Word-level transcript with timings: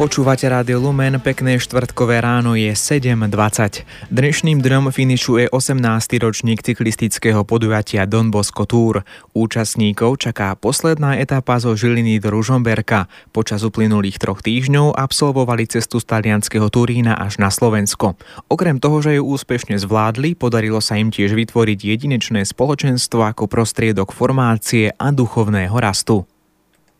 Počúvate 0.00 0.48
Rádio 0.48 0.80
Lumen, 0.80 1.20
pekné 1.20 1.60
štvrtkové 1.60 2.24
ráno 2.24 2.56
je 2.56 2.72
7.20. 2.72 3.84
Dnešným 4.08 4.64
dňom 4.64 4.88
finišuje 4.96 5.52
18. 5.52 5.76
ročník 6.24 6.64
cyklistického 6.64 7.44
podujatia 7.44 8.08
Don 8.08 8.32
Bosco 8.32 8.64
Tour. 8.64 9.04
Účastníkov 9.36 10.24
čaká 10.24 10.56
posledná 10.56 11.20
etapa 11.20 11.60
zo 11.60 11.76
Žiliny 11.76 12.16
do 12.16 12.32
Ružomberka. 12.32 13.12
Počas 13.36 13.60
uplynulých 13.60 14.16
troch 14.16 14.40
týždňov 14.40 14.96
absolvovali 14.96 15.68
cestu 15.68 16.00
z 16.00 16.08
talianského 16.08 16.72
Turína 16.72 17.20
až 17.20 17.36
na 17.36 17.52
Slovensko. 17.52 18.16
Okrem 18.48 18.80
toho, 18.80 19.04
že 19.04 19.20
ju 19.20 19.22
úspešne 19.28 19.76
zvládli, 19.76 20.32
podarilo 20.32 20.80
sa 20.80 20.96
im 20.96 21.12
tiež 21.12 21.36
vytvoriť 21.36 21.76
jedinečné 21.76 22.48
spoločenstvo 22.48 23.20
ako 23.36 23.52
prostriedok 23.52 24.16
formácie 24.16 24.96
a 24.96 25.12
duchovného 25.12 25.76
rastu. 25.76 26.24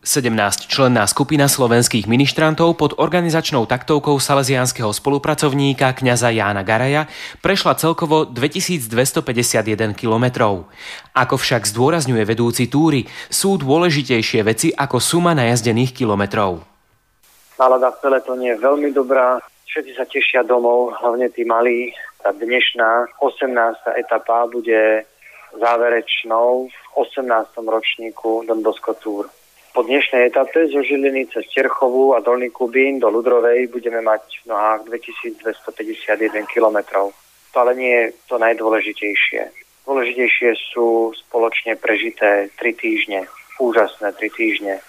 17-členná 0.00 1.04
skupina 1.04 1.44
slovenských 1.44 2.08
ministrantov 2.08 2.80
pod 2.80 2.96
organizačnou 2.96 3.68
taktovkou 3.68 4.16
salesianského 4.16 4.88
spolupracovníka 4.96 5.92
kňaza 5.92 6.32
Jána 6.32 6.64
Garaja 6.64 7.04
prešla 7.44 7.76
celkovo 7.76 8.24
2251 8.24 9.92
kilometrov. 9.92 10.72
Ako 11.12 11.36
však 11.36 11.68
zdôrazňuje 11.68 12.24
vedúci 12.24 12.72
túry, 12.72 13.04
sú 13.28 13.60
dôležitejšie 13.60 14.40
veci 14.40 14.72
ako 14.72 14.96
suma 15.04 15.36
najazdených 15.36 15.92
kilometrov. 15.92 16.64
Nálada 17.60 17.92
v 17.92 18.00
peletone 18.00 18.56
je 18.56 18.56
veľmi 18.56 18.96
dobrá, 18.96 19.36
všetci 19.68 19.92
sa 20.00 20.08
tešia 20.08 20.48
domov, 20.48 20.96
hlavne 20.96 21.28
tí 21.28 21.44
malí. 21.44 21.92
Tá 22.24 22.32
dnešná 22.32 23.20
18. 23.20 23.52
etapa 24.00 24.48
bude 24.48 25.04
záverečnou 25.60 26.72
v 26.72 26.86
18. 26.96 27.52
ročníku 27.68 28.48
Don 28.48 28.64
Bosco 28.64 28.96
Tour. 28.96 29.28
Po 29.70 29.86
dnešnej 29.86 30.34
etape 30.34 30.66
zo 30.66 30.82
Žiliny 30.82 31.30
cez 31.30 31.46
Terchovú 31.54 32.18
a 32.18 32.18
Dolný 32.18 32.50
Kubín 32.50 32.98
do 32.98 33.06
Ludrovej 33.06 33.70
budeme 33.70 34.02
mať 34.02 34.42
v 34.42 34.50
nohách 34.50 34.82
2251 34.90 36.42
km. 36.50 36.78
To 37.54 37.56
ale 37.62 37.78
nie 37.78 37.94
je 37.94 38.06
to 38.26 38.42
najdôležitejšie. 38.42 39.46
Dôležitejšie 39.86 40.74
sú 40.74 41.14
spoločne 41.14 41.78
prežité 41.78 42.50
tri 42.58 42.74
týždne, 42.74 43.30
úžasné 43.62 44.10
tri 44.18 44.34
týždne, 44.34 44.82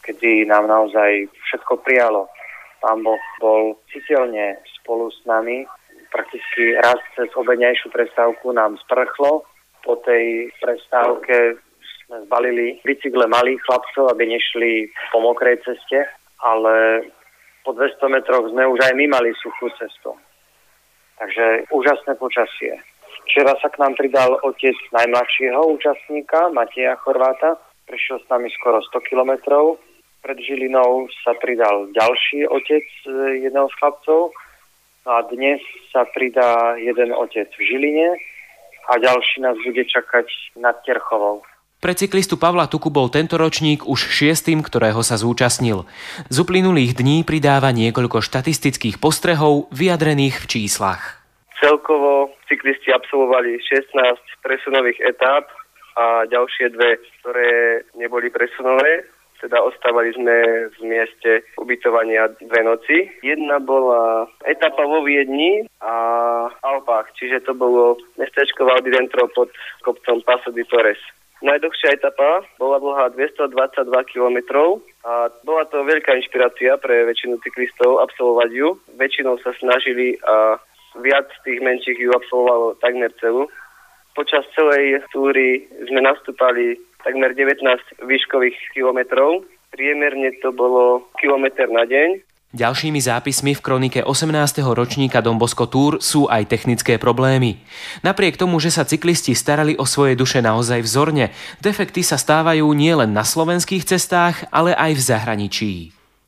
kedy 0.00 0.48
nám 0.48 0.72
naozaj 0.72 1.28
všetko 1.44 1.84
prijalo. 1.84 2.32
Pán 2.80 3.04
Boh 3.04 3.20
bol 3.44 3.76
citeľne 3.92 4.56
spolu 4.80 5.12
s 5.12 5.20
nami. 5.28 5.68
Prakticky 6.08 6.80
raz 6.80 6.96
cez 7.12 7.28
obednejšiu 7.36 7.92
prestávku 7.92 8.56
nám 8.56 8.80
sprchlo. 8.88 9.44
Po 9.84 10.00
tej 10.00 10.48
prestávke 10.64 11.60
sme 12.06 12.24
zbalili 12.28 12.80
bicykle 12.84 13.26
malých 13.26 13.60
chlapcov, 13.64 14.12
aby 14.12 14.28
nešli 14.28 14.92
po 15.12 15.24
mokrej 15.24 15.60
ceste, 15.64 16.04
ale 16.44 17.06
po 17.64 17.72
200 17.72 17.96
metroch 18.12 18.44
sme 18.52 18.68
už 18.68 18.78
aj 18.84 18.92
my 18.92 19.08
mali 19.08 19.32
suchú 19.40 19.72
cestu. 19.80 20.12
Takže 21.16 21.70
úžasné 21.72 22.12
počasie. 22.20 22.76
Včera 23.24 23.56
sa 23.62 23.72
k 23.72 23.80
nám 23.80 23.96
pridal 23.96 24.36
otec 24.44 24.76
najmladšieho 24.92 25.64
účastníka, 25.72 26.52
Mateja 26.52 26.98
Chorváta. 27.00 27.56
Prešiel 27.88 28.20
s 28.20 28.28
nami 28.28 28.52
skoro 28.52 28.84
100 28.84 29.00
kilometrov. 29.08 29.80
Pred 30.20 30.40
Žilinou 30.40 31.08
sa 31.24 31.36
pridal 31.36 31.88
ďalší 31.92 32.48
otec 32.48 32.84
e, 33.04 33.44
jedného 33.44 33.68
z 33.68 33.76
chlapcov. 33.76 34.32
No 35.04 35.10
a 35.12 35.20
dnes 35.28 35.60
sa 35.92 36.08
pridá 36.08 36.80
jeden 36.80 37.12
otec 37.12 37.48
v 37.52 37.60
Žiline 37.60 38.08
a 38.88 38.92
ďalší 39.00 39.44
nás 39.44 39.56
bude 39.60 39.84
čakať 39.84 40.28
nad 40.60 40.80
Terchovou. 40.84 41.44
Pre 41.84 41.92
cyklistu 41.92 42.40
Pavla 42.40 42.64
Tuku 42.64 42.88
bol 42.88 43.12
tento 43.12 43.36
ročník 43.36 43.84
už 43.84 44.08
šiestým, 44.08 44.64
ktorého 44.64 45.04
sa 45.04 45.20
zúčastnil. 45.20 45.84
Z 46.32 46.36
uplynulých 46.40 46.96
dní 46.96 47.28
pridáva 47.28 47.76
niekoľko 47.76 48.24
štatistických 48.24 48.96
postrehov 48.96 49.68
vyjadrených 49.68 50.40
v 50.40 50.46
číslach. 50.48 51.20
Celkovo 51.60 52.32
cyklisti 52.48 52.88
absolvovali 52.88 53.60
16 53.60 54.00
presunových 54.40 54.96
etáp 55.04 55.44
a 56.00 56.24
ďalšie 56.24 56.72
dve, 56.72 57.04
ktoré 57.20 57.84
neboli 58.00 58.32
presunové, 58.32 59.04
teda 59.44 59.60
ostávali 59.60 60.08
sme 60.16 60.72
v 60.72 60.78
mieste 60.88 61.44
ubytovania 61.60 62.32
dve 62.40 62.64
noci. 62.64 63.12
Jedna 63.20 63.60
bola 63.60 64.24
etapa 64.48 64.88
vo 64.88 65.04
Viedni 65.04 65.68
a 65.84 65.94
Alpách, 66.64 67.12
čiže 67.20 67.44
to 67.44 67.52
bolo 67.52 68.00
mestečko 68.16 68.64
Valdidentro 68.64 69.28
pod 69.36 69.52
kopcom 69.84 70.24
Paso 70.24 70.48
di 70.48 70.64
Torres. 70.64 71.04
Najdlhšia 71.44 72.00
etapa 72.00 72.40
bola 72.56 72.80
dlhá 72.80 73.12
222 73.12 73.84
km 74.08 74.38
a 75.04 75.28
bola 75.44 75.68
to 75.68 75.84
veľká 75.84 76.16
inšpirácia 76.16 76.80
pre 76.80 77.04
väčšinu 77.04 77.36
cyklistov 77.44 78.00
absolvovať 78.00 78.50
ju. 78.56 78.80
Väčšinou 78.96 79.36
sa 79.44 79.52
snažili 79.60 80.16
a 80.24 80.56
viac 81.04 81.28
tých 81.44 81.60
menších 81.60 82.00
ju 82.00 82.16
absolvovalo 82.16 82.80
takmer 82.80 83.12
celú. 83.20 83.52
Počas 84.16 84.48
celej 84.56 85.04
túry 85.12 85.68
sme 85.84 86.00
nastúpali 86.00 86.80
takmer 87.04 87.36
19 87.36 87.60
výškových 88.08 88.56
kilometrov. 88.72 89.44
Priemerne 89.68 90.32
to 90.40 90.48
bolo 90.48 91.04
kilometr 91.20 91.68
na 91.68 91.84
deň 91.84 92.33
Ďalšími 92.54 93.02
zápismi 93.02 93.58
v 93.58 93.64
kronike 93.66 94.00
18. 94.06 94.30
ročníka 94.78 95.18
Dombosko 95.18 95.66
Tour 95.66 95.98
sú 95.98 96.30
aj 96.30 96.46
technické 96.46 97.02
problémy. 97.02 97.58
Napriek 98.06 98.38
tomu, 98.38 98.62
že 98.62 98.70
sa 98.70 98.86
cyklisti 98.86 99.34
starali 99.34 99.74
o 99.74 99.82
svoje 99.82 100.14
duše 100.14 100.38
naozaj 100.38 100.86
vzorne, 100.86 101.34
defekty 101.58 102.06
sa 102.06 102.14
stávajú 102.14 102.62
nielen 102.70 103.10
na 103.10 103.26
slovenských 103.26 103.82
cestách, 103.82 104.46
ale 104.54 104.70
aj 104.70 104.92
v 104.94 105.02
zahraničí. 105.02 105.72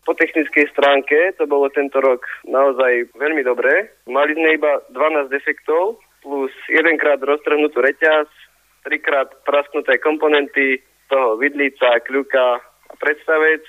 Po 0.03 0.19
technickej 0.19 0.67
stránke 0.75 1.31
to 1.39 1.47
bolo 1.47 1.71
tento 1.71 2.03
rok 2.03 2.27
naozaj 2.43 3.07
veľmi 3.15 3.47
dobré. 3.47 3.95
Mali 4.11 4.35
sme 4.35 4.59
iba 4.59 4.83
12 4.99 5.31
defektov 5.31 6.03
plus 6.27 6.51
jedenkrát 6.67 7.23
roztrhnutú 7.23 7.79
reťaz, 7.79 8.27
trikrát 8.83 9.31
prasknuté 9.47 10.03
komponenty, 10.03 10.83
toho 11.07 11.39
vidlica, 11.39 12.03
kľuka 12.03 12.59
a 12.59 12.93
predstavec, 12.99 13.63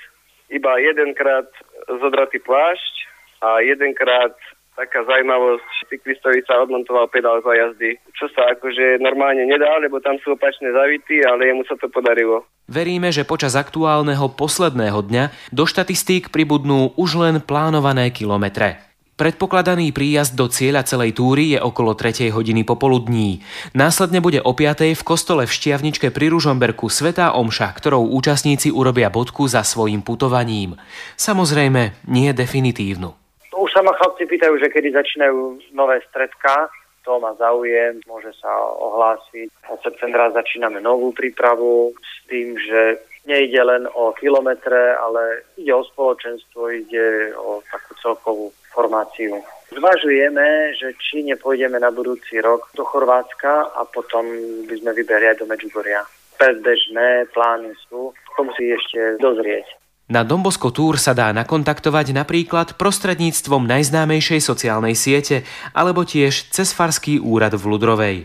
iba 0.50 0.74
jedenkrát 0.80 1.46
zodratý 1.88 2.38
plášť 2.44 2.94
a 3.40 3.64
jedenkrát 3.64 4.36
taká 4.78 5.02
zaujímavosť, 5.10 5.90
cyklistovi 5.90 6.46
sa 6.46 6.62
odmontoval 6.62 7.10
pedál 7.10 7.42
za 7.42 7.50
jazdy, 7.50 7.98
čo 8.14 8.30
sa 8.30 8.54
akože 8.54 9.02
normálne 9.02 9.42
nedá, 9.42 9.74
lebo 9.82 9.98
tam 9.98 10.14
sú 10.22 10.38
opačné 10.38 10.70
zavity, 10.70 11.26
ale 11.26 11.50
jemu 11.50 11.66
sa 11.66 11.74
to 11.74 11.90
podarilo. 11.90 12.46
Veríme, 12.70 13.10
že 13.10 13.26
počas 13.26 13.58
aktuálneho 13.58 14.30
posledného 14.38 15.02
dňa 15.02 15.24
do 15.50 15.64
štatistík 15.66 16.30
pribudnú 16.30 16.94
už 16.94 17.18
len 17.18 17.36
plánované 17.42 18.14
kilometre. 18.14 18.87
Predpokladaný 19.18 19.90
príjazd 19.90 20.38
do 20.38 20.46
cieľa 20.46 20.86
celej 20.86 21.18
túry 21.18 21.50
je 21.50 21.58
okolo 21.58 21.98
3. 21.98 22.30
hodiny 22.30 22.62
popoludní. 22.62 23.42
Následne 23.74 24.22
bude 24.22 24.38
o 24.38 24.54
5. 24.54 24.94
v 24.94 25.02
kostole 25.02 25.42
v 25.42 25.50
Štiavničke 25.50 26.14
pri 26.14 26.30
Ružomberku 26.30 26.86
Svetá 26.86 27.34
Omša, 27.34 27.74
ktorou 27.74 28.14
účastníci 28.14 28.70
urobia 28.70 29.10
bodku 29.10 29.50
za 29.50 29.66
svojim 29.66 30.06
putovaním. 30.06 30.78
Samozrejme, 31.18 32.06
nie 32.06 32.30
definitívnu. 32.30 33.10
Už 33.58 33.70
sa 33.74 33.82
ma 33.82 33.90
chlapci 33.98 34.22
pýtajú, 34.22 34.54
že 34.62 34.70
kedy 34.70 34.94
začínajú 34.94 35.66
nové 35.74 35.98
stredka, 36.06 36.70
to 37.08 37.16
má 37.16 37.32
záujem, 37.40 38.04
môže 38.04 38.36
sa 38.36 38.52
ohlásiť. 38.76 39.48
Od 39.72 39.80
septembra 39.80 40.28
začíname 40.28 40.76
novú 40.84 41.16
prípravu 41.16 41.96
s 41.96 42.28
tým, 42.28 42.52
že 42.60 43.00
nejde 43.24 43.64
len 43.64 43.88
o 43.96 44.12
kilometre, 44.12 44.92
ale 44.92 45.48
ide 45.56 45.72
o 45.72 45.88
spoločenstvo, 45.88 46.68
ide 46.68 47.32
o 47.32 47.64
takú 47.72 47.96
celkovú 48.04 48.46
formáciu. 48.76 49.40
Zvažujeme, 49.72 50.76
že 50.76 50.92
či 51.00 51.24
nepôjdeme 51.24 51.80
na 51.80 51.88
budúci 51.88 52.44
rok 52.44 52.68
do 52.76 52.84
Chorvátska 52.84 53.72
a 53.72 53.88
potom 53.88 54.28
by 54.68 54.74
sme 54.76 54.92
vyberali 54.92 55.32
aj 55.32 55.40
do 55.40 55.48
Medžugoria. 55.48 56.04
Predbežné 56.36 57.32
plány 57.32 57.72
sú, 57.88 58.12
to 58.36 58.40
musí 58.44 58.68
ešte 58.68 59.16
dozrieť. 59.16 59.64
Na 60.08 60.24
Dombosko 60.24 60.72
Tour 60.72 60.96
sa 60.96 61.12
dá 61.12 61.28
nakontaktovať 61.36 62.16
napríklad 62.16 62.80
prostredníctvom 62.80 63.68
najznámejšej 63.68 64.40
sociálnej 64.40 64.96
siete 64.96 65.44
alebo 65.76 66.00
tiež 66.00 66.48
cez 66.48 66.72
Farský 66.72 67.20
úrad 67.20 67.52
v 67.52 67.64
Ludrovej. 67.68 68.24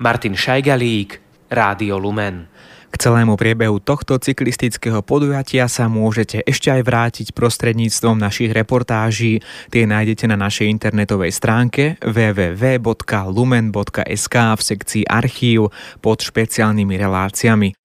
Martin 0.00 0.32
Šajgalík, 0.32 1.20
Rádio 1.52 2.00
Lumen. 2.00 2.48
K 2.90 2.96
celému 2.98 3.36
priebehu 3.36 3.78
tohto 3.84 4.18
cyklistického 4.18 5.04
podujatia 5.04 5.70
sa 5.70 5.86
môžete 5.86 6.42
ešte 6.42 6.74
aj 6.74 6.82
vrátiť 6.82 7.36
prostredníctvom 7.36 8.18
našich 8.18 8.50
reportáží. 8.50 9.38
Tie 9.70 9.84
nájdete 9.86 10.26
na 10.26 10.40
našej 10.40 10.66
internetovej 10.72 11.36
stránke 11.36 12.00
www.lumen.sk 12.02 12.86
v 14.34 14.60
sekcii 14.64 15.04
archív 15.06 15.70
pod 16.02 16.18
špeciálnymi 16.24 16.94
reláciami. 16.98 17.79